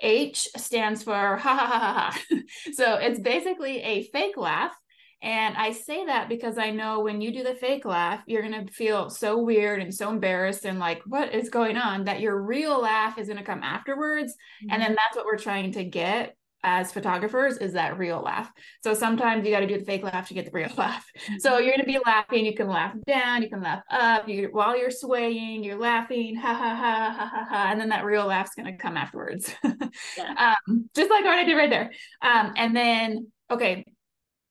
[0.00, 2.38] H stands for ha ha ha ha
[2.72, 4.74] so it's basically a fake laugh.
[5.22, 8.66] And I say that because I know when you do the fake laugh, you're going
[8.66, 12.04] to feel so weird and so embarrassed and like, what is going on?
[12.04, 14.32] That your real laugh is going to come afterwards.
[14.32, 14.72] Mm-hmm.
[14.72, 18.50] And then that's what we're trying to get as photographers is that real laugh.
[18.82, 21.04] So sometimes you got to do the fake laugh to get the real laugh.
[21.38, 21.64] So mm-hmm.
[21.64, 22.44] you're going to be laughing.
[22.44, 24.28] You can laugh down, you can laugh up.
[24.28, 28.04] You while you're swaying, you're laughing, ha ha ha ha ha ha, and then that
[28.04, 29.54] real laugh's going to come afterwards.
[29.64, 30.54] yeah.
[30.68, 31.90] um, just like what I did right there.
[32.22, 33.84] Um, and then okay,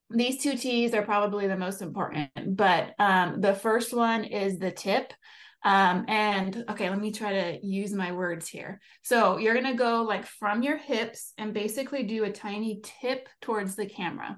[0.09, 4.71] these two T's are probably the most important, but um, the first one is the
[4.71, 5.13] tip.
[5.63, 8.79] Um, and okay, let me try to use my words here.
[9.01, 13.27] So you're going to go like from your hips and basically do a tiny tip
[13.41, 14.37] towards the camera.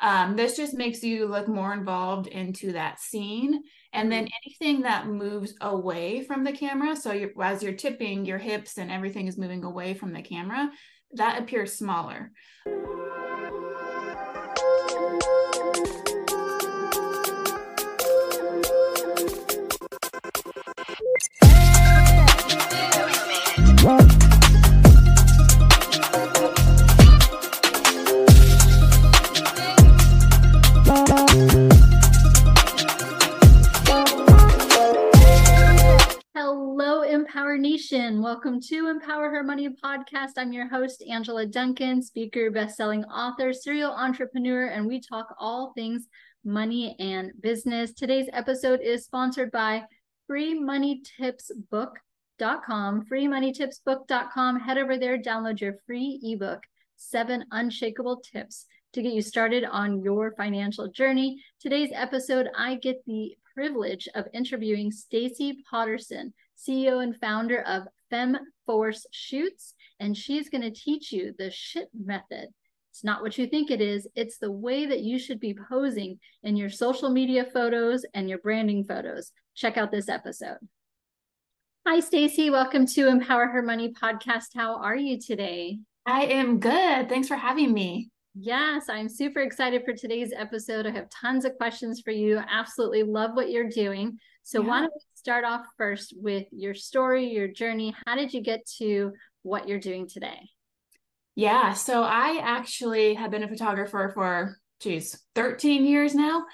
[0.00, 3.62] Um, this just makes you look more involved into that scene.
[3.92, 4.64] And then mm-hmm.
[4.64, 8.90] anything that moves away from the camera, so you as you're tipping, your hips and
[8.90, 10.70] everything is moving away from the camera,
[11.12, 12.32] that appears smaller.
[38.24, 40.38] Welcome to Empower Her Money podcast.
[40.38, 46.08] I'm your host, Angela Duncan, speaker, best-selling author, serial entrepreneur, and we talk all things
[46.42, 47.92] money and business.
[47.92, 49.82] Today's episode is sponsored by
[50.30, 53.06] freemoneytipsbook.com.
[53.12, 54.58] freemoneytipsbook.com.
[54.58, 56.62] Head over there, download your free ebook,
[56.96, 58.64] Seven Unshakable Tips
[58.94, 61.44] to get you started on your financial journey.
[61.60, 66.32] Today's episode, I get the privilege of interviewing Stacey Poterson.
[66.56, 67.82] CEO and founder of
[68.14, 72.48] FemForce Shoots, and she's going to teach you the shit method.
[72.90, 76.20] It's not what you think it is, it's the way that you should be posing
[76.44, 79.32] in your social media photos and your branding photos.
[79.56, 80.58] Check out this episode.
[81.86, 82.50] Hi, Stacey.
[82.50, 84.54] Welcome to Empower Her Money podcast.
[84.54, 85.80] How are you today?
[86.06, 87.08] I am good.
[87.08, 88.10] Thanks for having me.
[88.36, 90.86] Yes, I'm super excited for today's episode.
[90.86, 92.42] I have tons of questions for you.
[92.50, 94.18] Absolutely love what you're doing.
[94.42, 94.68] So, yeah.
[94.68, 97.94] why don't we start off first with your story, your journey?
[98.06, 99.12] How did you get to
[99.42, 100.50] what you're doing today?
[101.36, 106.44] Yeah, so I actually have been a photographer for, geez, 13 years now.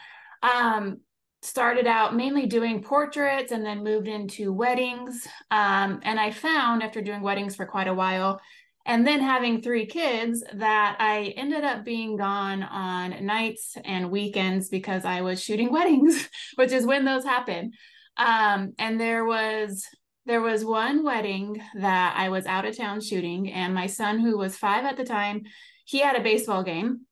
[0.43, 1.01] Um,
[1.43, 5.27] started out mainly doing portraits and then moved into weddings.
[5.51, 8.41] Um, and I found after doing weddings for quite a while,
[8.91, 14.69] and then having three kids that I ended up being gone on nights and weekends
[14.69, 17.71] because I was shooting weddings, which is when those happen.
[18.17, 19.87] Um, and there was
[20.27, 24.37] there was one wedding that I was out of town shooting, and my son, who
[24.37, 25.43] was five at the time,
[25.85, 27.03] he had a baseball game.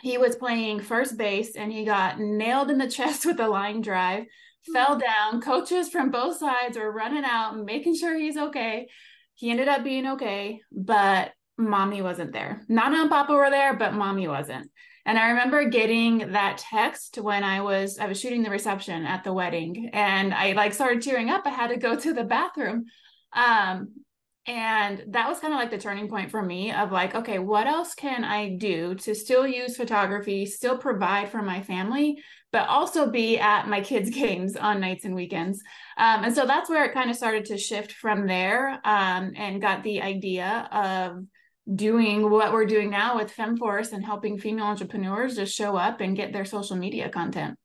[0.00, 3.82] He was playing first base and he got nailed in the chest with a line
[3.82, 4.24] drive,
[4.72, 5.42] fell down.
[5.42, 8.86] Coaches from both sides were running out, making sure he's okay
[9.38, 12.60] he ended up being okay, but mommy wasn't there.
[12.68, 14.68] Nana and Papa were there, but mommy wasn't.
[15.06, 19.22] And I remember getting that text when I was I was shooting the reception at
[19.22, 21.46] the wedding, and I like started tearing up.
[21.46, 22.86] I had to go to the bathroom.
[23.32, 23.94] Um,
[24.46, 27.66] and that was kind of like the turning point for me of like okay what
[27.66, 32.16] else can i do to still use photography still provide for my family
[32.52, 35.62] but also be at my kids games on nights and weekends
[35.96, 39.60] um, and so that's where it kind of started to shift from there um, and
[39.60, 41.24] got the idea of
[41.74, 46.16] doing what we're doing now with femforce and helping female entrepreneurs just show up and
[46.16, 47.56] get their social media content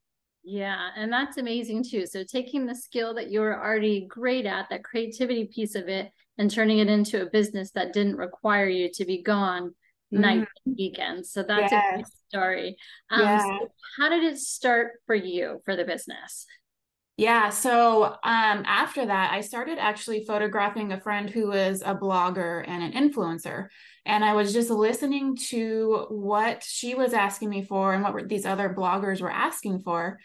[0.46, 2.06] yeah, and that's amazing too.
[2.06, 6.52] So taking the skill that you're already great at, that creativity piece of it, and
[6.52, 10.22] turning it into a business that didn't require you to be gone mm-hmm.
[10.22, 11.32] night and weekends.
[11.32, 12.12] So that's yes.
[12.34, 12.76] Story.
[13.10, 13.40] Um, yeah.
[13.40, 16.46] So how did it start for you for the business?
[17.16, 17.50] Yeah.
[17.50, 22.82] So um, after that, I started actually photographing a friend who was a blogger and
[22.84, 23.68] an influencer.
[24.06, 28.48] And I was just listening to what she was asking me for and what these
[28.48, 30.20] other bloggers were asking for.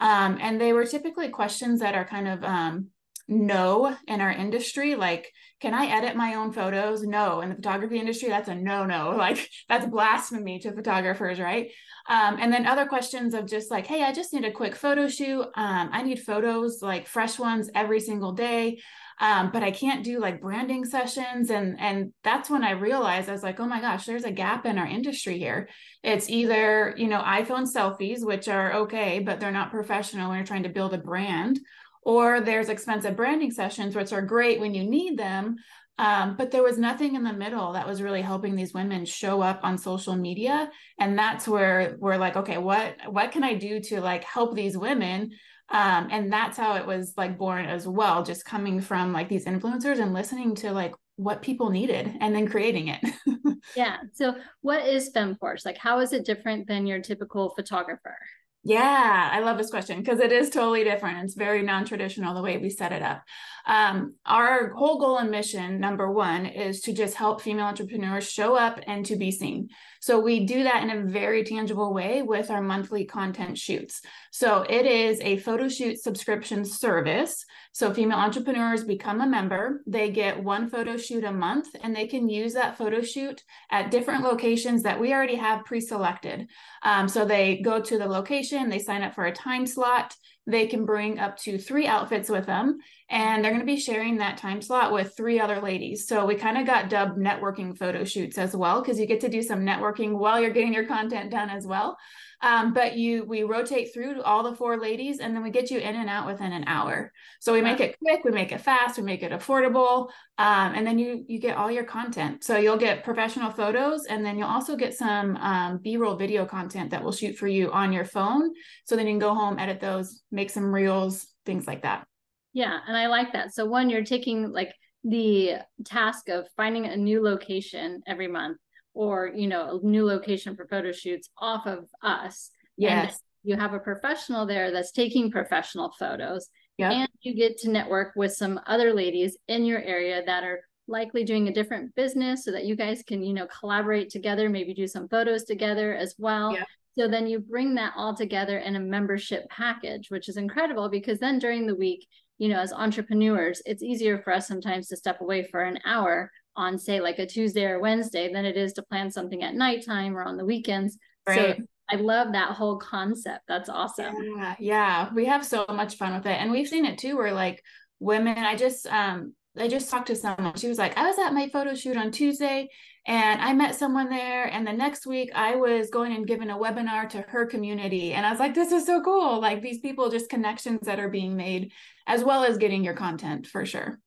[0.00, 2.88] Um, and they were typically questions that are kind of um,
[3.28, 5.32] no in our industry like
[5.62, 7.04] can i edit my own photos?
[7.04, 7.40] No.
[7.40, 9.14] In the photography industry that's a no no.
[9.22, 11.70] Like that's blasphemy to photographers right?
[12.08, 15.06] Um, and then other questions of just like hey i just need a quick photo
[15.06, 15.42] shoot.
[15.54, 18.80] Um, i need photos like fresh ones every single day.
[19.20, 21.48] Um, but i can't do like branding sessions.
[21.48, 24.66] And and that's when i realized i was like oh my gosh there's a gap
[24.66, 25.68] in our industry here.
[26.02, 30.46] It's either you know iphone selfies which are okay but they're not professional when you're
[30.46, 31.60] trying to build a brand
[32.02, 35.56] or there's expensive branding sessions which are great when you need them
[35.98, 39.42] Um, but there was nothing in the middle that was really helping these women show
[39.42, 40.70] up on social media.
[40.98, 44.76] And that's where we're like, okay, what what can I do to like help these
[44.76, 45.32] women?
[45.68, 49.44] Um, and that's how it was like born as well, just coming from like these
[49.46, 53.00] influencers and listening to like what people needed and then creating it.
[53.76, 53.98] yeah.
[54.14, 55.64] So what is FemForce?
[55.64, 58.16] Like how is it different than your typical photographer?
[58.64, 61.24] Yeah, I love this question because it is totally different.
[61.24, 63.24] It's very non traditional the way we set it up.
[63.66, 68.56] Um, our whole goal and mission, number one, is to just help female entrepreneurs show
[68.56, 69.68] up and to be seen.
[70.00, 74.00] So we do that in a very tangible way with our monthly content shoots.
[74.32, 77.44] So it is a photo shoot subscription service.
[77.72, 82.06] So female entrepreneurs become a member, they get one photo shoot a month, and they
[82.06, 86.48] can use that photo shoot at different locations that we already have pre selected.
[86.82, 90.14] Um, so they go to the location, they sign up for a time slot
[90.46, 92.78] they can bring up to three outfits with them
[93.08, 96.06] and they're going to be sharing that time slot with three other ladies.
[96.08, 99.28] So we kind of got dubbed networking photo shoots as well because you get to
[99.28, 101.96] do some networking while you're getting your content done as well
[102.42, 105.78] um, but you we rotate through all the four ladies and then we get you
[105.78, 107.12] in and out within an hour.
[107.40, 110.08] So we make it quick we make it fast we make it affordable
[110.38, 112.42] um, and then you you get all your content.
[112.42, 116.90] So you'll get professional photos and then you'll also get some um, b-roll video content
[116.90, 118.50] that we'll shoot for you on your phone.
[118.84, 122.06] So then you can go home edit those make some reels things like that.
[122.52, 123.54] Yeah and i like that.
[123.54, 124.74] So one you're taking like
[125.04, 125.54] the
[125.84, 128.58] task of finding a new location every month
[128.94, 133.74] or you know a new location for photo shoots off of us yes you have
[133.74, 136.48] a professional there that's taking professional photos
[136.78, 136.92] yep.
[136.92, 141.24] and you get to network with some other ladies in your area that are likely
[141.24, 144.86] doing a different business so that you guys can you know collaborate together maybe do
[144.86, 146.66] some photos together as well yep.
[146.98, 151.18] so then you bring that all together in a membership package which is incredible because
[151.18, 152.06] then during the week
[152.38, 156.30] you know as entrepreneurs it's easier for us sometimes to step away for an hour
[156.56, 160.16] on say like a Tuesday or Wednesday than it is to plan something at nighttime
[160.16, 160.98] or on the weekends.
[161.26, 161.56] Right.
[161.56, 163.44] So I love that whole concept.
[163.48, 164.14] That's awesome.
[164.36, 165.08] Yeah, yeah.
[165.14, 166.40] We have so much fun with it.
[166.40, 167.62] And we've seen it too where like
[168.00, 170.54] women, I just um I just talked to someone.
[170.56, 172.68] She was like, I was at my photo shoot on Tuesday
[173.06, 174.44] and I met someone there.
[174.46, 178.14] And the next week I was going and giving a webinar to her community.
[178.14, 179.40] And I was like, this is so cool.
[179.40, 181.72] Like these people, just connections that are being made,
[182.06, 183.98] as well as getting your content for sure.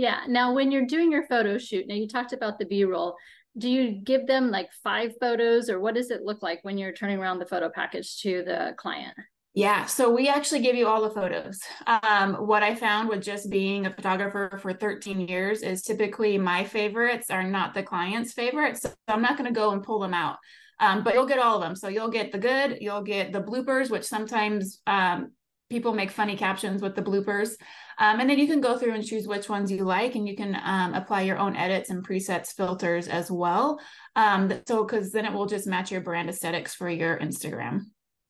[0.00, 0.20] Yeah.
[0.26, 3.16] Now, when you're doing your photo shoot, now you talked about the B roll.
[3.58, 6.94] Do you give them like five photos, or what does it look like when you're
[6.94, 9.14] turning around the photo package to the client?
[9.52, 11.60] Yeah, so we actually give you all the photos.
[11.86, 16.64] Um, what I found with just being a photographer for 13 years is typically my
[16.64, 18.80] favorites are not the client's favorites.
[18.80, 20.38] So I'm not going to go and pull them out.
[20.78, 21.76] Um, but you'll get all of them.
[21.76, 25.32] So you'll get the good, you'll get the bloopers, which sometimes um,
[25.68, 27.52] people make funny captions with the bloopers.
[28.00, 30.34] Um, and then you can go through and choose which ones you like, and you
[30.34, 33.78] can um, apply your own edits and presets filters as well.
[34.16, 37.82] Um, so, because then it will just match your brand aesthetics for your Instagram.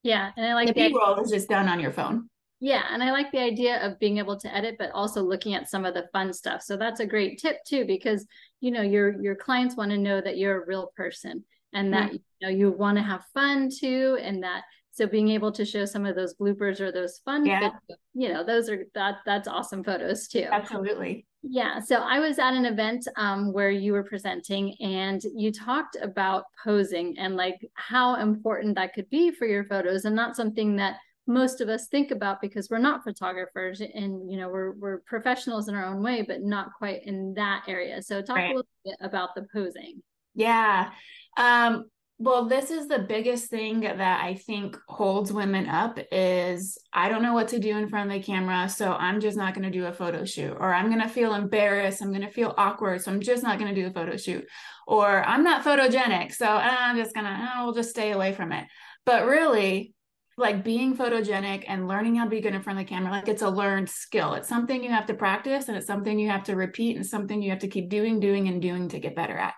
[0.03, 2.29] Yeah, and I like the B roll is just done on your phone.
[2.59, 5.69] Yeah, and I like the idea of being able to edit, but also looking at
[5.69, 6.61] some of the fun stuff.
[6.61, 8.27] So that's a great tip too, because
[8.59, 11.43] you know your your clients want to know that you're a real person
[11.73, 12.17] and that mm-hmm.
[12.39, 15.85] you know you want to have fun too, and that so being able to show
[15.85, 17.69] some of those bloopers or those fun, yeah.
[17.69, 20.47] Videos, you know, those are that that's awesome photos too.
[20.51, 21.25] Absolutely.
[21.43, 21.79] Yeah.
[21.79, 26.43] So I was at an event um, where you were presenting and you talked about
[26.63, 30.97] posing and like how important that could be for your photos and not something that
[31.27, 35.67] most of us think about because we're not photographers and you know we're we're professionals
[35.67, 38.45] in our own way but not quite in that area so talk right.
[38.51, 40.01] a little bit about the posing
[40.33, 40.89] yeah
[41.37, 41.85] um
[42.21, 47.23] well this is the biggest thing that i think holds women up is i don't
[47.23, 49.71] know what to do in front of the camera so i'm just not going to
[49.71, 50.55] do a photo shoot.
[50.59, 53.57] Or i'm going to feel embarrassed i'm going to feel awkward so i'm just not
[53.57, 54.45] going to do a photo shoot.
[54.85, 58.33] Or i'm not photogenic so uh, i'm just going to uh, i'll just stay away
[58.33, 58.65] from it.
[59.03, 59.95] But really
[60.37, 63.27] like being photogenic and learning how to be good in front of the camera like
[63.27, 64.35] it's a learned skill.
[64.35, 67.41] It's something you have to practice and it's something you have to repeat and something
[67.41, 69.55] you have to keep doing doing and doing to get better at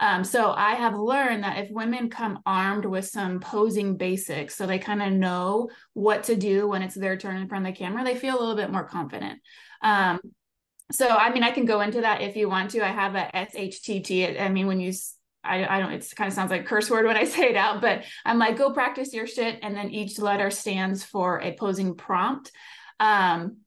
[0.00, 4.66] um, so I have learned that if women come armed with some posing basics, so
[4.66, 7.78] they kind of know what to do when it's their turn in front of the
[7.78, 9.40] camera, they feel a little bit more confident.
[9.82, 10.20] Um,
[10.90, 12.84] so I mean, I can go into that if you want to.
[12.84, 14.40] I have a SHTT.
[14.40, 14.92] I mean, when you
[15.44, 17.80] I, I don't, it kind of sounds like curse word when I say it out,
[17.80, 19.58] but I'm like, go practice your shit.
[19.62, 22.52] And then each letter stands for a posing prompt.
[22.98, 23.58] Um,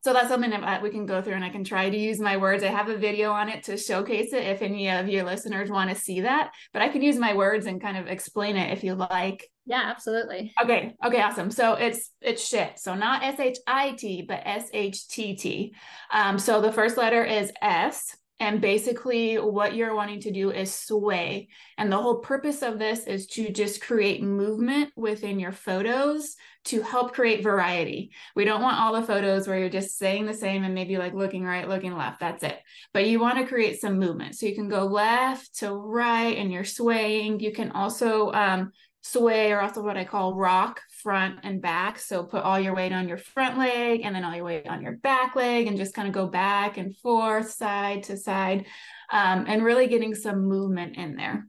[0.00, 2.36] so that's something that we can go through and I can try to use my
[2.36, 2.62] words.
[2.62, 5.90] I have a video on it to showcase it if any of your listeners want
[5.90, 8.84] to see that, but I can use my words and kind of explain it if
[8.84, 9.48] you like.
[9.66, 10.54] Yeah, absolutely.
[10.62, 10.94] Okay.
[11.04, 11.20] Okay.
[11.20, 11.50] Awesome.
[11.50, 12.78] So it's, it's shit.
[12.78, 15.74] So not S H I T, but S H T T.
[16.10, 20.72] Um, so the first letter is S And basically, what you're wanting to do is
[20.72, 21.48] sway.
[21.76, 26.82] And the whole purpose of this is to just create movement within your photos to
[26.82, 28.12] help create variety.
[28.36, 31.14] We don't want all the photos where you're just saying the same and maybe like
[31.14, 32.20] looking right, looking left.
[32.20, 32.58] That's it.
[32.92, 34.36] But you want to create some movement.
[34.36, 37.40] So you can go left to right and you're swaying.
[37.40, 41.98] You can also um, sway or also what I call rock front and back.
[41.98, 44.82] So put all your weight on your front leg and then all your weight on
[44.82, 48.66] your back leg and just kind of go back and forth, side to side,
[49.12, 51.46] um, and really getting some movement in there.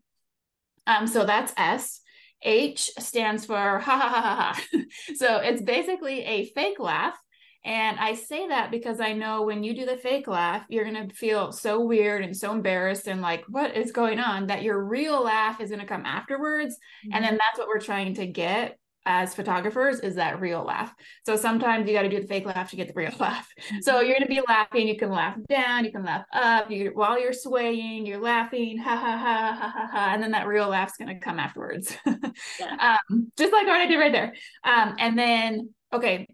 [0.87, 2.01] Um, so that's S.
[2.41, 4.81] H stands for ha ha ha ha ha.
[5.15, 7.17] so it's basically a fake laugh
[7.65, 11.09] and I say that because I know when you do the fake laugh, you're going
[11.09, 14.47] to feel so weird and so embarrassed and like, what is going on?
[14.47, 16.75] That your real laugh is going to come afterwards.
[16.75, 17.15] Mm-hmm.
[17.15, 20.93] And then that's what we're trying to get as photographers is that real laugh.
[21.25, 23.49] So sometimes you got to do the fake laugh to get the real laugh.
[23.59, 23.79] Mm-hmm.
[23.81, 24.87] So you're going to be laughing.
[24.87, 26.69] You can laugh down, you can laugh up.
[26.69, 30.45] You while you're swaying, you're laughing, ha ha ha ha ha ha, and then that
[30.45, 31.97] real laugh's going to come afterwards.
[32.59, 32.97] yeah.
[33.09, 34.33] um, just like what I did right there.
[34.63, 36.27] Um, and then okay,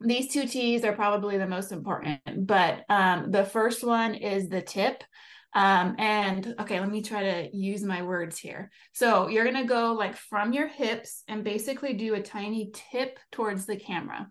[0.00, 4.62] these two T's are probably the most important, but um, the first one is the
[4.62, 5.02] tip.
[5.54, 8.70] Um, and okay, let me try to use my words here.
[8.92, 13.18] So you're going to go like from your hips and basically do a tiny tip
[13.32, 14.28] towards the camera.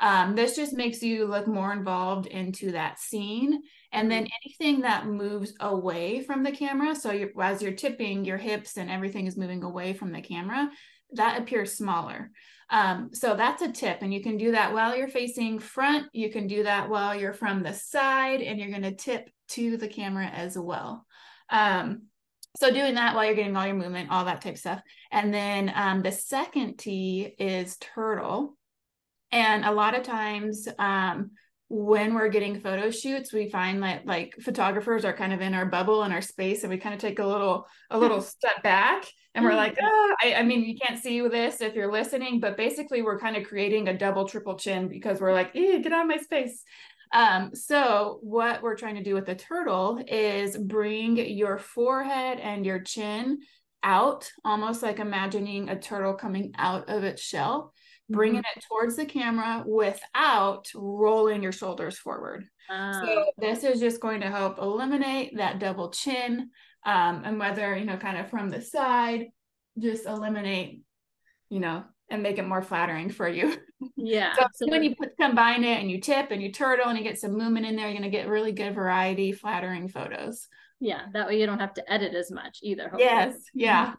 [0.00, 3.60] Um, this just makes you look more involved into that scene.
[3.92, 4.62] And then mm-hmm.
[4.62, 8.90] anything that moves away from the camera, so you're, as you're tipping, your hips and
[8.90, 10.70] everything is moving away from the camera,
[11.12, 12.30] that appears smaller.
[12.70, 13.98] Um, so that's a tip.
[14.02, 16.06] And you can do that while you're facing front.
[16.12, 19.76] You can do that while you're from the side and you're going to tip to
[19.76, 21.04] the camera as well.
[21.50, 22.02] Um,
[22.56, 24.82] so doing that while you're getting all your movement, all that type of stuff.
[25.10, 28.56] And then um, the second T is turtle.
[29.32, 31.32] And a lot of times um,
[31.72, 35.64] when we're getting photo shoots, we find that like photographers are kind of in our
[35.64, 39.04] bubble and our space, and we kind of take a little a little step back,
[39.36, 42.56] and we're like, oh, I, I mean, you can't see this if you're listening, but
[42.56, 46.08] basically we're kind of creating a double triple chin because we're like, get out of
[46.08, 46.64] my space.
[47.12, 52.66] Um, so what we're trying to do with the turtle is bring your forehead and
[52.66, 53.38] your chin
[53.84, 57.72] out, almost like imagining a turtle coming out of its shell
[58.10, 58.58] bringing mm-hmm.
[58.58, 62.44] it towards the camera without rolling your shoulders forward.
[62.68, 63.24] So ah.
[63.38, 66.50] this is just going to help eliminate that double chin.
[66.84, 69.26] Um, and whether, you know, kind of from the side,
[69.78, 70.82] just eliminate,
[71.48, 73.56] you know, and make it more flattering for you.
[73.96, 74.34] Yeah.
[74.52, 77.18] so when you put, combine it and you tip and you turtle and you get
[77.18, 80.48] some movement in there, you're going to get really good variety, flattering photos.
[80.80, 81.06] Yeah.
[81.14, 82.84] That way you don't have to edit as much either.
[82.84, 83.04] Hopefully.
[83.04, 83.36] Yes.
[83.54, 83.94] Yeah.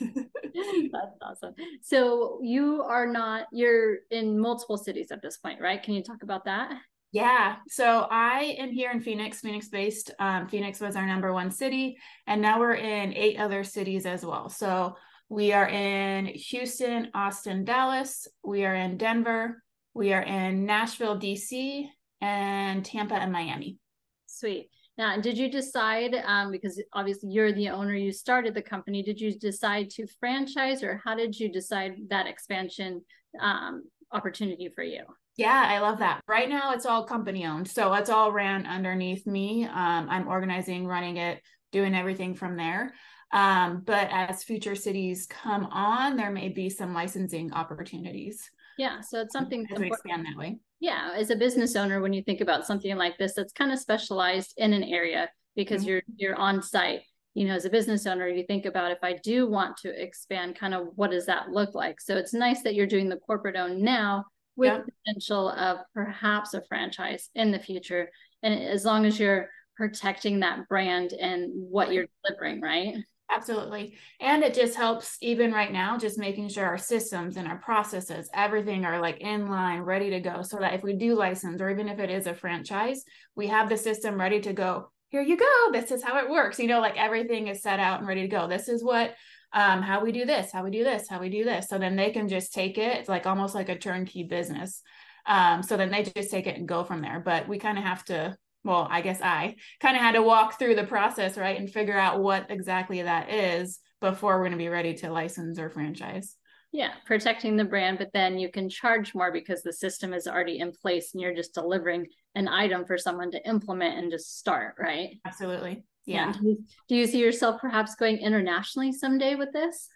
[0.00, 1.54] That's awesome.
[1.82, 5.82] So you are not you're in multiple cities at this point, right?
[5.82, 6.72] Can you talk about that?
[7.12, 7.56] Yeah.
[7.68, 10.10] So I am here in Phoenix, Phoenix based.
[10.18, 14.26] Um, Phoenix was our number one city, and now we're in eight other cities as
[14.26, 14.48] well.
[14.48, 14.96] So
[15.28, 18.26] we are in Houston, Austin, Dallas.
[18.42, 19.62] We are in Denver.
[19.94, 21.86] We are in Nashville, DC,
[22.20, 23.78] and Tampa and Miami.
[24.26, 24.70] Sweet.
[24.96, 29.20] Now, did you decide, um, because obviously you're the owner, you started the company, did
[29.20, 33.02] you decide to franchise or how did you decide that expansion
[33.40, 33.82] um,
[34.12, 35.02] opportunity for you?
[35.36, 36.20] Yeah, I love that.
[36.28, 37.66] Right now, it's all company owned.
[37.68, 39.64] So it's all ran underneath me.
[39.64, 42.94] Um, I'm organizing, running it, doing everything from there.
[43.32, 48.48] Um, but as future cities come on, there may be some licensing opportunities.
[48.78, 52.22] Yeah, so it's something to expand that way yeah as a business owner when you
[52.22, 55.90] think about something like this that's kind of specialized in an area because mm-hmm.
[55.90, 57.00] you're you're on site
[57.32, 60.54] you know as a business owner you think about if i do want to expand
[60.54, 63.56] kind of what does that look like so it's nice that you're doing the corporate
[63.56, 64.26] owned now
[64.56, 64.82] with yeah.
[65.06, 68.10] potential of perhaps a franchise in the future
[68.42, 69.48] and as long as you're
[69.78, 72.94] protecting that brand and what you're delivering right
[73.34, 73.96] Absolutely.
[74.20, 78.30] And it just helps even right now, just making sure our systems and our processes,
[78.32, 80.42] everything are like in line, ready to go.
[80.42, 83.02] So that if we do license, or even if it is a franchise,
[83.34, 84.90] we have the system ready to go.
[85.08, 85.72] Here you go.
[85.72, 86.58] This is how it works.
[86.58, 88.46] You know, like everything is set out and ready to go.
[88.46, 89.14] This is what
[89.52, 91.68] um, how we do this, how we do this, how we do this.
[91.68, 92.98] So then they can just take it.
[92.98, 94.82] It's like almost like a turnkey business.
[95.26, 97.20] Um, so then they just take it and go from there.
[97.24, 100.58] But we kind of have to well, I guess I kind of had to walk
[100.58, 104.58] through the process, right, and figure out what exactly that is before we're going to
[104.58, 106.36] be ready to license or franchise.
[106.72, 110.58] Yeah, protecting the brand, but then you can charge more because the system is already
[110.58, 114.74] in place and you're just delivering an item for someone to implement and just start,
[114.78, 115.20] right?
[115.24, 115.84] Absolutely.
[116.04, 116.32] Yeah.
[116.32, 119.88] Do, you, do you see yourself perhaps going internationally someday with this?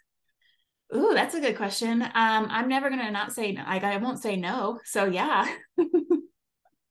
[0.94, 2.00] Ooh, that's a good question.
[2.00, 4.78] Um, I'm never gonna not say like I won't say no.
[4.84, 5.46] So yeah.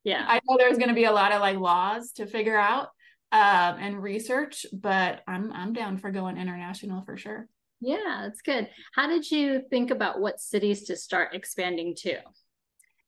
[0.07, 2.89] yeah i know there's going to be a lot of like laws to figure out
[3.31, 7.47] um, and research, but I'm I'm down for going international for sure.
[7.79, 8.69] Yeah, that's good.
[8.95, 12.15] How did you think about what cities to start expanding to?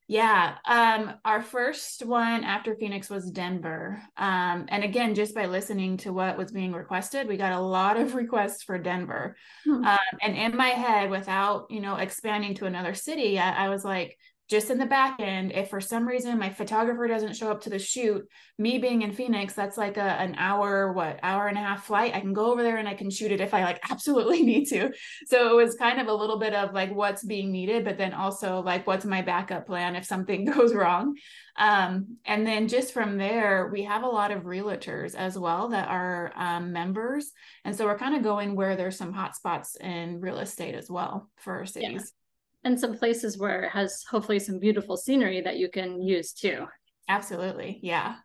[0.07, 4.01] Yeah, um, our first one after Phoenix was Denver.
[4.17, 7.95] Um, and again, just by listening to what was being requested, we got a lot
[7.95, 9.37] of requests for Denver.
[9.63, 9.85] Hmm.
[9.85, 13.85] Um, and in my head, without you know expanding to another city, I, I was
[13.85, 14.17] like,
[14.49, 17.69] just in the back end, if for some reason my photographer doesn't show up to
[17.69, 18.27] the shoot,
[18.57, 22.15] me being in Phoenix, that's like a, an hour, what, hour and a half flight.
[22.15, 24.65] I can go over there and I can shoot it if I like absolutely need
[24.69, 24.91] to.
[25.27, 28.11] So it was kind of a little bit of like what's being needed, but then
[28.11, 31.15] also like what's my backup plan if something goes wrong.
[31.55, 35.89] Um, and then just from there, we have a lot of realtors as well that
[35.89, 37.33] are um, members.
[37.65, 40.89] And so we're kind of going where there's some hot spots in real estate as
[40.89, 41.91] well for cities.
[41.91, 42.18] Yeah
[42.63, 46.65] and some places where it has hopefully some beautiful scenery that you can use too.
[47.07, 47.79] Absolutely.
[47.81, 48.15] Yeah.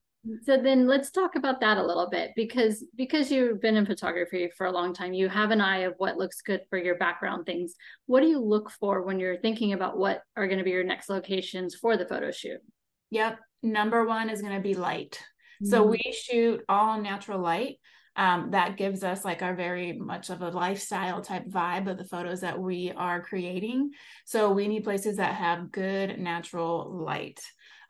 [0.45, 4.50] So then let's talk about that a little bit because because you've been in photography
[4.57, 7.45] for a long time, you have an eye of what looks good for your background
[7.45, 7.75] things.
[8.07, 10.83] What do you look for when you're thinking about what are going to be your
[10.83, 12.61] next locations for the photo shoot?
[13.11, 13.38] Yep.
[13.62, 15.21] Number 1 is going to be light.
[15.62, 15.71] Mm-hmm.
[15.71, 17.79] So we shoot all natural light
[18.16, 22.04] um, that gives us like our very much of a lifestyle type vibe of the
[22.04, 23.90] photos that we are creating.
[24.25, 27.40] So we need places that have good natural light.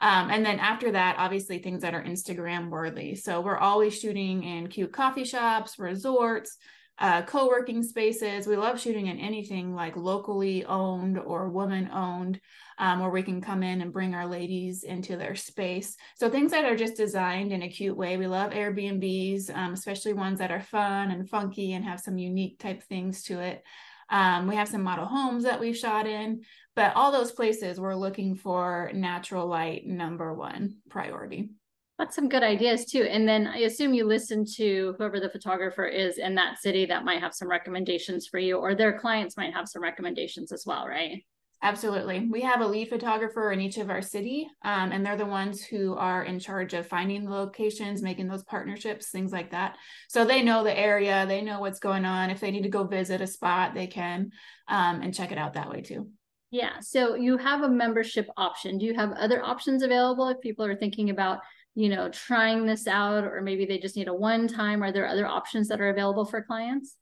[0.01, 3.15] Um, and then after that, obviously things that are Instagram worthy.
[3.15, 6.57] So we're always shooting in cute coffee shops, resorts,
[6.99, 8.47] uh, co-working spaces.
[8.47, 12.41] We love shooting in anything like locally owned or woman owned,
[12.79, 15.97] um, where we can come in and bring our ladies into their space.
[16.17, 18.17] So things that are just designed in a cute way.
[18.17, 22.59] We love Airbnbs, um, especially ones that are fun and funky and have some unique
[22.59, 23.63] type things to it.
[24.11, 26.43] Um, we have some model homes that we've shot in,
[26.77, 31.51] but all those places we're looking for natural light number one priority.
[31.99, 33.05] That's some good ideas too.
[33.05, 37.05] And then I assume you listen to whoever the photographer is in that city that
[37.05, 40.87] might have some recommendations for you, or their clients might have some recommendations as well,
[40.87, 41.25] right?
[41.65, 42.29] Absolutely.
[42.31, 45.65] We have a lead photographer in each of our city, um, and they're the ones
[45.65, 49.77] who are in charge of finding the locations, making those partnerships, things like that.
[50.11, 52.29] So they know the area, they know what's going on.
[52.29, 54.31] If they need to go visit a spot, they can
[54.69, 56.11] um, and check it out that way too.
[56.51, 56.81] Yeah.
[56.81, 58.77] So you have a membership option.
[58.77, 61.41] Do you have other options available if people are thinking about
[61.77, 64.83] you know, trying this out, or maybe they just need a one time?
[64.83, 66.97] Are there other options that are available for clients?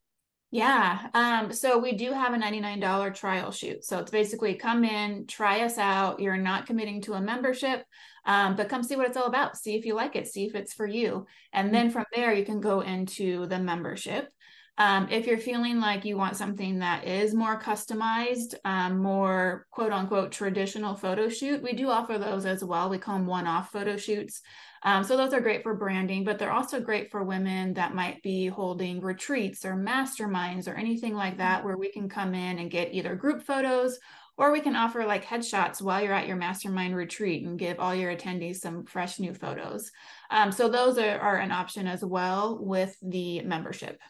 [0.53, 1.09] Yeah.
[1.15, 3.85] Um, so we do have a $99 trial shoot.
[3.87, 6.21] So it's basically come in, try us out.
[6.21, 7.87] You're not committing to a membership,
[8.27, 9.57] um, but come see what it's all about.
[9.57, 11.27] See if you like it, see if it's for you.
[11.55, 14.31] And then from there, you can go into the membership.
[14.79, 19.93] Um, if you're feeling like you want something that is more customized, um, more quote
[19.93, 22.89] unquote traditional photo shoot, we do offer those as well.
[22.89, 24.41] We call them one off photo shoots.
[24.83, 28.23] Um, so those are great for branding, but they're also great for women that might
[28.23, 32.71] be holding retreats or masterminds or anything like that, where we can come in and
[32.71, 33.99] get either group photos
[34.39, 37.95] or we can offer like headshots while you're at your mastermind retreat and give all
[37.95, 39.93] your attendees some fresh new photos.
[40.31, 44.01] Um, so those are, are an option as well with the membership.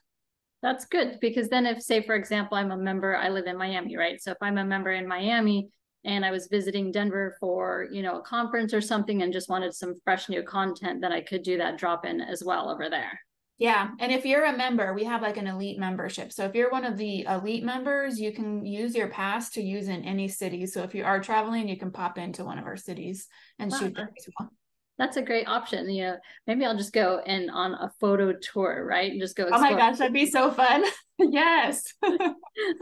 [0.63, 3.97] That's good because then if say for example I'm a member I live in Miami,
[3.97, 4.23] right?
[4.23, 5.69] So if I'm a member in Miami
[6.05, 9.75] and I was visiting Denver for, you know, a conference or something and just wanted
[9.75, 13.21] some fresh new content, then I could do that drop in as well over there.
[13.59, 13.91] Yeah.
[14.01, 16.33] And if you're a member, we have like an elite membership.
[16.33, 19.89] So if you're one of the elite members, you can use your pass to use
[19.89, 20.67] in any city.
[20.67, 23.79] So if you are traveling, you can pop into one of our cities and wow.
[23.79, 24.51] shoot there as well
[24.99, 25.89] that's a great option.
[25.91, 29.11] You know, maybe I'll just go and on a photo tour, right?
[29.11, 29.45] And just go.
[29.45, 29.67] Explore.
[29.67, 30.85] Oh my gosh, that'd be so fun.
[31.19, 31.93] yes.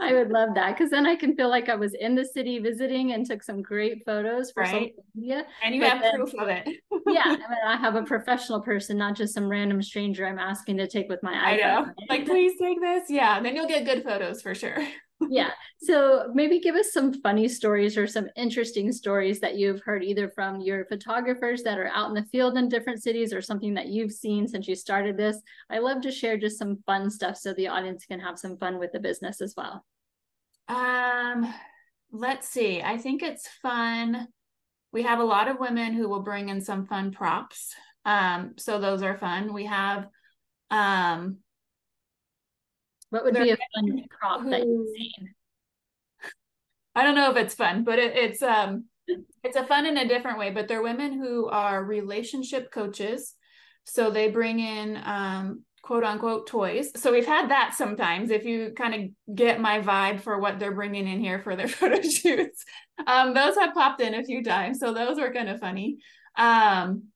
[0.01, 2.59] I would love that because then I can feel like I was in the city
[2.59, 4.71] visiting and took some great photos for right.
[4.71, 5.45] social media.
[5.63, 6.67] And you but have then, proof of it.
[7.07, 7.23] yeah.
[7.25, 10.87] I, mean, I have a professional person, not just some random stranger I'm asking to
[10.87, 11.35] take with my iPhone.
[11.35, 11.85] I know.
[12.09, 13.09] Like, please take this.
[13.09, 13.41] Yeah.
[13.41, 14.77] Then you'll get good photos for sure
[15.29, 15.51] yeah.
[15.77, 20.29] So maybe give us some funny stories or some interesting stories that you've heard either
[20.29, 23.87] from your photographers that are out in the field in different cities or something that
[23.87, 25.41] you've seen since you started this.
[25.69, 28.79] I love to share just some fun stuff so the audience can have some fun
[28.79, 29.85] with the business as well.
[30.67, 31.53] Um,
[32.11, 32.81] let's see.
[32.81, 34.27] I think it's fun.
[34.91, 37.73] We have a lot of women who will bring in some fun props.
[38.05, 39.53] Um, so those are fun.
[39.53, 40.07] We have
[40.69, 41.37] um
[43.11, 45.33] what would be a fun prop that you've seen?
[46.95, 48.85] I don't know if it's fun, but it, it's um
[49.43, 50.49] it's a fun in a different way.
[50.49, 53.35] But they're women who are relationship coaches,
[53.83, 56.91] so they bring in um quote unquote toys.
[56.95, 58.29] So we've had that sometimes.
[58.29, 61.67] If you kind of get my vibe for what they're bringing in here for their
[61.67, 62.63] photo shoots,
[63.05, 64.79] um, those have popped in a few times.
[64.79, 65.97] So those were kind of funny.
[66.37, 67.10] Um,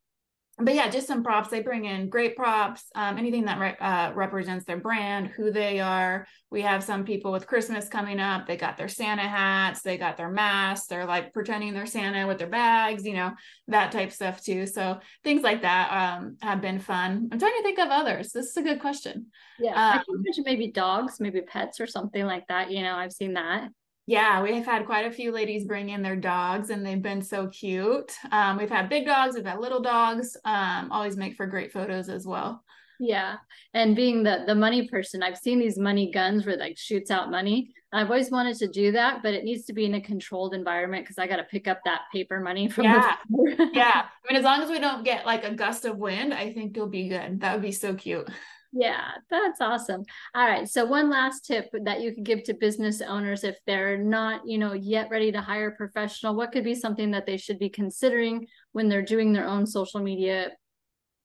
[0.57, 1.49] but yeah, just some props.
[1.49, 5.81] They bring in great props, um, anything that re- uh, represents their brand, who they
[5.81, 6.25] are.
[6.49, 8.47] We have some people with Christmas coming up.
[8.47, 10.87] They got their Santa hats, they got their masks.
[10.87, 13.33] They're like pretending they're Santa with their bags, you know,
[13.67, 14.65] that type stuff too.
[14.65, 17.27] So things like that um, have been fun.
[17.31, 18.31] I'm trying to think of others.
[18.31, 19.27] This is a good question.
[19.59, 22.71] Yeah, um, I think maybe dogs, maybe pets or something like that.
[22.71, 23.69] You know, I've seen that.
[24.07, 27.23] Yeah, we have had quite a few ladies bring in their dogs and they've been
[27.23, 28.13] so cute.
[28.31, 32.07] Um, we've had big dogs, we've had little dogs, um, always make for great photos
[32.07, 32.63] as well.
[32.99, 33.37] Yeah.
[33.73, 37.31] And being the the money person, I've seen these money guns where like shoots out
[37.31, 37.73] money.
[37.91, 41.05] I've always wanted to do that, but it needs to be in a controlled environment
[41.05, 43.15] because I got to pick up that paper money from yeah.
[43.73, 44.05] yeah.
[44.05, 46.75] I mean, as long as we don't get like a gust of wind, I think
[46.75, 47.39] you'll be good.
[47.39, 48.29] That would be so cute.
[48.77, 50.03] Yeah, that's awesome.
[50.35, 50.67] All right.
[50.67, 54.57] So one last tip that you could give to business owners if they're not, you
[54.57, 57.69] know, yet ready to hire a professional, what could be something that they should be
[57.69, 60.51] considering when they're doing their own social media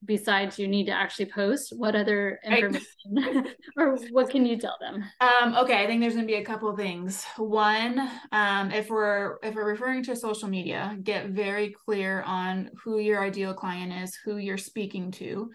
[0.03, 3.45] besides you need to actually post what other information right.
[3.77, 6.43] or what can you tell them um, okay i think there's going to be a
[6.43, 7.99] couple things one
[8.31, 13.23] um, if we're if we're referring to social media get very clear on who your
[13.23, 15.51] ideal client is who you're speaking to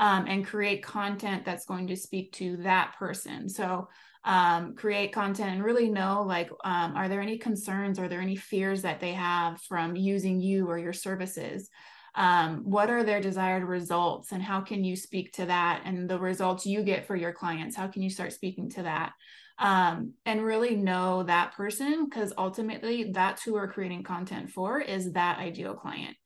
[0.00, 3.48] um, and create content that's going to speak to that person.
[3.50, 3.88] So
[4.24, 7.98] um, create content and really know like, um, are there any concerns?
[7.98, 11.68] Are there any fears that they have from using you or your services?
[12.14, 16.18] Um, what are their desired results and how can you speak to that and the
[16.18, 17.76] results you get for your clients?
[17.76, 19.12] How can you start speaking to that?
[19.58, 25.12] Um, and really know that person because ultimately that's who we're creating content for is
[25.12, 26.16] that ideal client.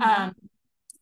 [0.00, 0.22] Mm-hmm.
[0.22, 0.34] Um,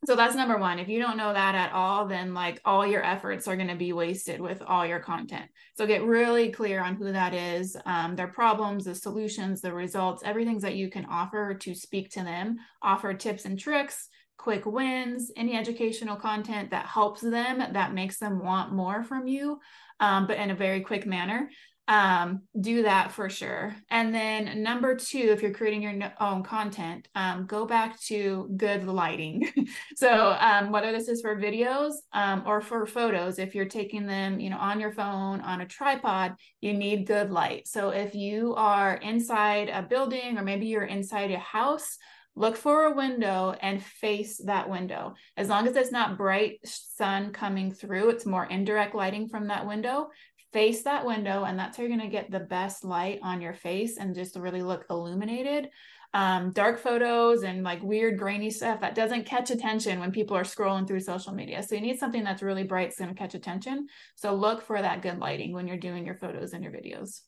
[0.05, 0.81] so that's number one.
[0.81, 3.77] If you don't know that at all, then like all your efforts are going to
[3.77, 5.49] be wasted with all your content.
[5.77, 10.23] So get really clear on who that is, um, their problems, the solutions, the results,
[10.25, 12.57] everything that you can offer to speak to them.
[12.83, 18.45] Offer tips and tricks, quick wins, any educational content that helps them, that makes them
[18.45, 19.61] want more from you,
[20.01, 21.49] um, but in a very quick manner
[21.89, 23.75] um, do that for sure.
[23.91, 28.87] And then number two, if you're creating your own content, um, go back to good
[28.87, 29.51] lighting.
[29.97, 34.39] so um, whether this is for videos um, or for photos, if you're taking them,
[34.39, 37.67] you know, on your phone on a tripod, you need good light.
[37.67, 41.99] So if you are inside a building or maybe you're inside a house,
[42.35, 45.15] look for a window and face that window.
[45.37, 49.67] As long as it's not bright sun coming through, it's more indirect lighting from that
[49.67, 50.09] window
[50.53, 53.55] face that window and that's how you're going to get the best light on your
[53.55, 55.71] face and just really look illuminated.
[56.15, 60.43] Um, dark photos and like weird grainy stuff that doesn't catch attention when people are
[60.43, 61.63] scrolling through social media.
[61.63, 63.87] So you need something that's really bright it's going to catch attention.
[64.17, 67.21] So look for that good lighting when you're doing your photos and your videos.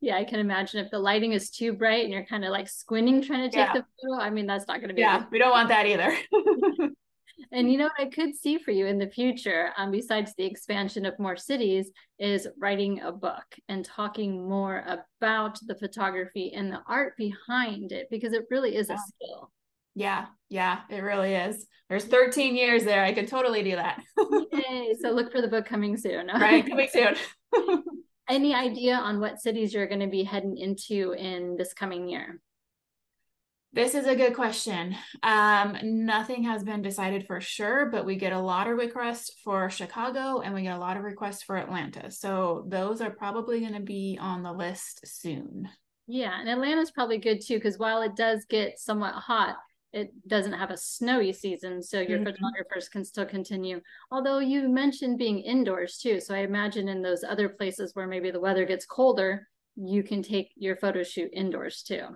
[0.00, 2.68] Yeah i can imagine if the lighting is too bright and you're kind of like
[2.68, 3.72] squinting trying to take yeah.
[3.72, 6.12] the photo i mean that's not going to be yeah we don't want that either
[7.52, 10.44] And you know what I could see for you in the future, um, besides the
[10.44, 16.72] expansion of more cities, is writing a book and talking more about the photography and
[16.72, 19.50] the art behind it because it really is a skill.
[19.94, 21.66] Yeah, yeah, it really is.
[21.90, 23.04] There's 13 years there.
[23.04, 24.02] I could totally do that.
[24.52, 24.94] Yay.
[25.00, 26.28] So look for the book coming soon.
[26.34, 27.14] right, coming soon.
[28.30, 32.40] Any idea on what cities you're going to be heading into in this coming year?
[33.74, 34.94] This is a good question.
[35.22, 39.70] Um, nothing has been decided for sure, but we get a lot of requests for
[39.70, 42.10] Chicago and we get a lot of requests for Atlanta.
[42.10, 45.70] So those are probably going to be on the list soon.
[46.06, 49.56] Yeah, and Atlanta's probably good too because while it does get somewhat hot,
[49.94, 52.26] it doesn't have a snowy season, so your mm-hmm.
[52.26, 53.80] photographers can still continue.
[54.10, 58.30] Although you mentioned being indoors too, so I imagine in those other places where maybe
[58.30, 62.06] the weather gets colder, you can take your photo shoot indoors too.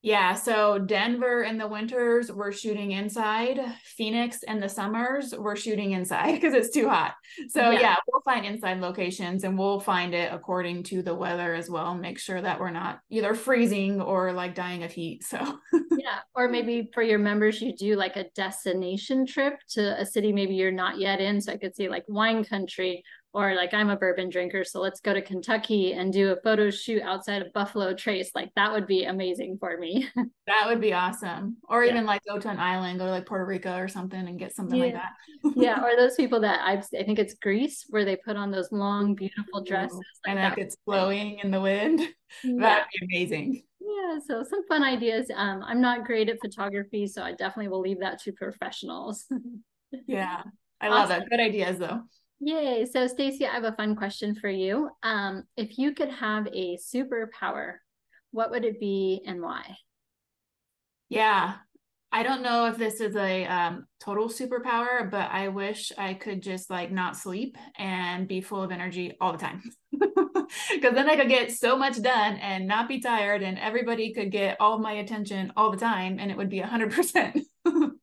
[0.00, 3.58] Yeah, so Denver in the winters we're shooting inside.
[3.82, 7.14] Phoenix in the summers we're shooting inside because it's too hot.
[7.48, 7.80] So yeah.
[7.80, 7.96] yeah.
[8.06, 11.94] we'll find inside locations and we'll find it according to the weather as well.
[11.96, 15.24] Make sure that we're not either freezing or like dying of heat.
[15.24, 15.38] So
[15.72, 20.32] yeah, or maybe for your members you do like a destination trip to a city
[20.32, 21.40] maybe you're not yet in.
[21.40, 23.02] So I could see like wine country
[23.34, 26.70] or like I'm a bourbon drinker, so let's go to Kentucky and do a photo
[26.70, 28.30] shoot outside of Buffalo Trace.
[28.34, 30.08] Like that would be amazing for me.
[30.46, 31.58] that would be awesome.
[31.68, 31.92] Or yeah.
[31.92, 34.54] even like go to an island, go to like Puerto Rico or something and get
[34.54, 34.84] something yeah.
[34.84, 35.52] like that.
[35.56, 38.72] yeah, or those people that I've I think it's Greece where they put on those
[38.72, 42.00] long beautiful dresses like and like it's blowing in the wind.
[42.44, 42.60] Yeah.
[42.60, 43.62] That'd be amazing.
[43.80, 45.30] Yeah, so some fun ideas.
[45.34, 49.24] Um, I'm not great at photography, so I definitely will leave that to professionals.
[50.06, 50.42] yeah,
[50.78, 51.20] I love awesome.
[51.20, 51.30] that.
[51.30, 52.02] Good ideas though.
[52.40, 52.86] Yay.
[52.86, 54.90] So Stacey, I have a fun question for you.
[55.02, 57.74] Um, if you could have a superpower,
[58.30, 59.76] what would it be and why?
[61.08, 61.54] Yeah.
[62.10, 66.42] I don't know if this is a um, total superpower, but I wish I could
[66.42, 69.62] just like not sleep and be full of energy all the time.
[70.72, 74.32] Because then I could get so much done and not be tired, and everybody could
[74.32, 77.42] get all my attention all the time, and it would be 100%.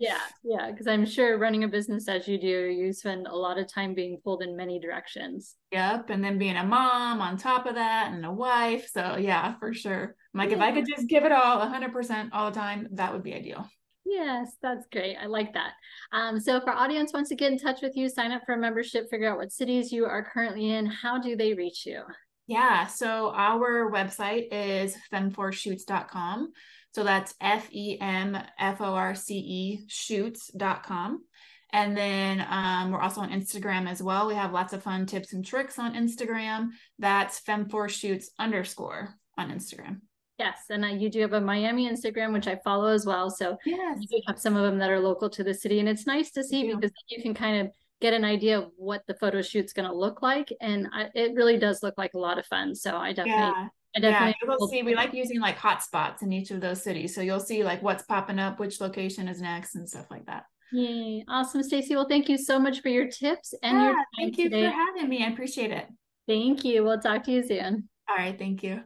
[0.05, 0.71] Yeah, yeah.
[0.71, 3.93] Because I'm sure running a business as you do, you spend a lot of time
[3.93, 5.55] being pulled in many directions.
[5.71, 6.09] Yep.
[6.09, 8.87] And then being a mom on top of that and a wife.
[8.91, 10.15] So, yeah, for sure.
[10.33, 10.57] like, yeah.
[10.57, 13.67] if I could just give it all 100% all the time, that would be ideal.
[14.05, 15.17] Yes, that's great.
[15.17, 15.71] I like that.
[16.13, 18.53] Um, so, if our audience wants to get in touch with you, sign up for
[18.53, 22.03] a membership, figure out what cities you are currently in, how do they reach you?
[22.47, 26.53] Yeah, so our website is femforceshoots.com.
[26.95, 31.25] So that's F E M F O R C E shoots.com.
[31.73, 34.27] And then um, we're also on Instagram as well.
[34.27, 36.69] We have lots of fun tips and tricks on Instagram.
[36.97, 39.99] That's femforceshoots underscore on Instagram.
[40.39, 43.29] Yes, and uh, you do have a Miami Instagram, which I follow as well.
[43.29, 43.97] So yes.
[43.99, 46.45] you have some of them that are local to the city, and it's nice to
[46.45, 49.89] see because you can kind of get an idea of what the photo shoot's going
[49.89, 52.73] to look like, and I, it really does look like a lot of fun.
[52.73, 53.41] So I definitely.
[53.41, 53.67] Yeah.
[53.95, 54.83] I definitely yeah, you'll see.
[54.83, 58.03] We like using like hotspots in each of those cities, so you'll see like what's
[58.03, 60.45] popping up, which location is next, and stuff like that.
[60.73, 61.23] Yay!
[61.29, 61.95] Awesome, Stacey.
[61.95, 64.65] Well, thank you so much for your tips and yeah, your thank you today.
[64.65, 65.23] for having me.
[65.23, 65.87] I appreciate it.
[66.27, 66.83] Thank you.
[66.83, 67.87] We'll talk to you soon.
[68.09, 68.37] All right.
[68.37, 68.81] Thank you.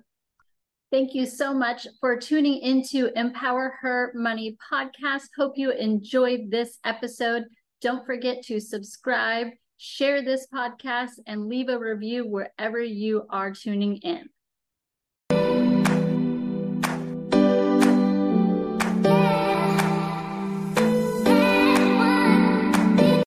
[0.92, 5.28] Thank you so much for tuning into Empower Her Money podcast.
[5.38, 7.46] Hope you enjoyed this episode.
[7.82, 13.98] Don't forget to subscribe, share this podcast, and leave a review wherever you are tuning
[13.98, 14.30] in.